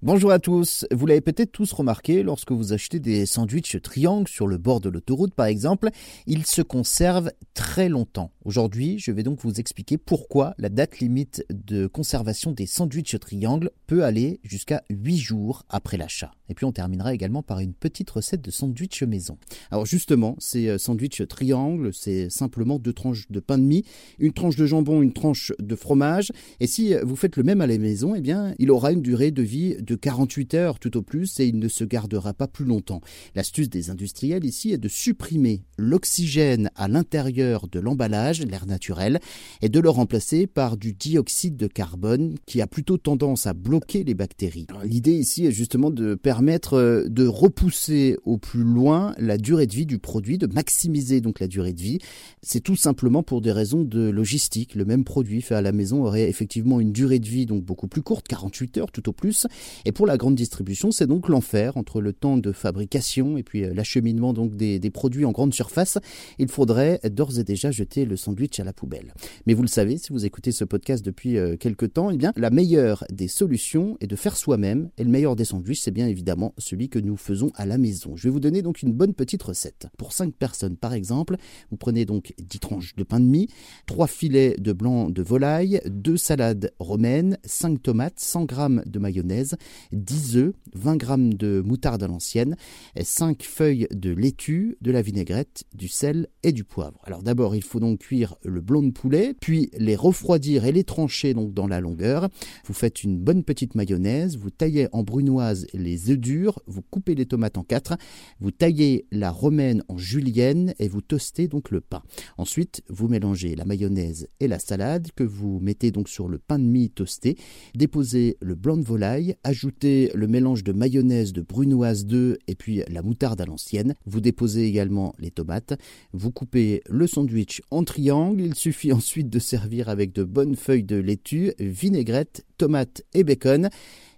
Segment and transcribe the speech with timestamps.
[0.00, 0.86] Bonjour à tous.
[0.92, 4.88] Vous l'avez peut-être tous remarqué lorsque vous achetez des sandwichs triangles sur le bord de
[4.88, 5.90] l'autoroute par exemple,
[6.28, 8.30] ils se conservent très longtemps.
[8.44, 13.72] Aujourd'hui, je vais donc vous expliquer pourquoi la date limite de conservation des sandwichs triangles
[13.88, 16.30] peut aller jusqu'à 8 jours après l'achat.
[16.48, 19.38] Et puis on terminera également par une petite recette de sandwich maison.
[19.70, 23.84] Alors justement, ces euh, sandwichs triangles, c'est simplement deux tranches de pain de mie,
[24.18, 26.32] une tranche de jambon, une tranche de fromage.
[26.60, 29.30] Et si vous faites le même à la maison, eh bien, il aura une durée
[29.30, 32.64] de vie de 48 heures tout au plus et il ne se gardera pas plus
[32.64, 33.00] longtemps.
[33.34, 39.20] L'astuce des industriels ici est de supprimer l'oxygène à l'intérieur de l'emballage, l'air naturel,
[39.62, 44.04] et de le remplacer par du dioxyde de carbone qui a plutôt tendance à bloquer
[44.04, 44.66] les bactéries.
[44.84, 46.37] L'idée ici est justement de permettre
[46.72, 51.40] euh, de repousser au plus loin la durée de vie du produit, de maximiser donc
[51.40, 51.98] la durée de vie.
[52.42, 54.74] C'est tout simplement pour des raisons de logistique.
[54.74, 57.88] Le même produit fait à la maison aurait effectivement une durée de vie donc beaucoup
[57.88, 59.46] plus courte, 48 heures tout au plus,
[59.84, 63.64] et pour la grande distribution, c'est donc l'enfer entre le temps de fabrication et puis
[63.64, 65.98] euh, l'acheminement donc des, produits en grande surface.
[66.38, 69.12] Il faudrait d'ores et déjà jeter le sandwich à la poubelle.
[69.46, 72.32] Mais vous le savez, si vous écoutez ce podcast depuis euh, quelques temps, eh bien
[72.36, 74.90] la meilleure des solutions est de faire soi-même.
[74.96, 76.27] Et le meilleur des sandwichs, c'est bien évidemment
[76.58, 78.16] celui que nous faisons à la maison.
[78.16, 79.86] Je vais vous donner donc une bonne petite recette.
[79.96, 81.36] Pour 5 personnes par exemple,
[81.70, 83.48] vous prenez donc 10 tranches de pain de mie,
[83.86, 88.56] 3 filets de blanc de volaille, 2 salades romaines, 5 tomates, 100 g
[88.86, 89.56] de mayonnaise,
[89.92, 92.56] 10 œufs, 20 g de moutarde à l'ancienne,
[93.00, 97.00] 5 feuilles de laitue, de la vinaigrette, du sel et du poivre.
[97.04, 100.84] Alors d'abord, il faut donc cuire le blanc de poulet, puis les refroidir et les
[100.84, 102.28] trancher donc dans la longueur.
[102.64, 106.17] Vous faites une bonne petite mayonnaise, vous taillez en brunoise les œufs
[106.66, 107.96] vous coupez les tomates en quatre,
[108.40, 112.02] vous taillez la romaine en julienne et vous toastez donc le pain.
[112.36, 116.58] Ensuite, vous mélangez la mayonnaise et la salade que vous mettez donc sur le pain
[116.58, 117.36] de mie toasté,
[117.74, 122.82] déposez le blanc de volaille, ajoutez le mélange de mayonnaise, de brunoise d'œufs et puis
[122.88, 123.94] la moutarde à l'ancienne.
[124.06, 125.78] Vous déposez également les tomates.
[126.12, 128.40] Vous coupez le sandwich en triangle.
[128.40, 133.68] Il suffit ensuite de servir avec de bonnes feuilles de laitue, vinaigrette, tomates et bacon.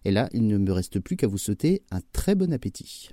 [0.04, 3.10] Et là, il ne me reste plus qu'à vous souhaiter un très bon appétit.